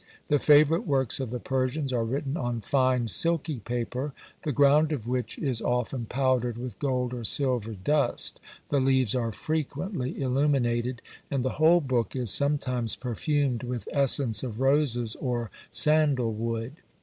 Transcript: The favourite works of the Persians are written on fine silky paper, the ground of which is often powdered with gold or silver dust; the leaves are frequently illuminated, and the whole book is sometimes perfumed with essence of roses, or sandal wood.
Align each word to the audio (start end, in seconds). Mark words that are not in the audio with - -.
The 0.29 0.39
favourite 0.39 0.87
works 0.87 1.19
of 1.19 1.29
the 1.29 1.39
Persians 1.39 1.93
are 1.93 2.03
written 2.03 2.35
on 2.35 2.61
fine 2.61 3.07
silky 3.07 3.59
paper, 3.59 4.13
the 4.41 4.51
ground 4.51 4.91
of 4.91 5.05
which 5.05 5.37
is 5.37 5.61
often 5.61 6.07
powdered 6.07 6.57
with 6.57 6.79
gold 6.79 7.13
or 7.13 7.23
silver 7.23 7.75
dust; 7.75 8.39
the 8.69 8.79
leaves 8.79 9.13
are 9.13 9.31
frequently 9.31 10.19
illuminated, 10.19 11.03
and 11.29 11.45
the 11.45 11.57
whole 11.61 11.81
book 11.81 12.15
is 12.15 12.31
sometimes 12.31 12.95
perfumed 12.95 13.61
with 13.61 13.87
essence 13.91 14.41
of 14.41 14.59
roses, 14.59 15.15
or 15.17 15.51
sandal 15.69 16.33
wood. 16.33 16.77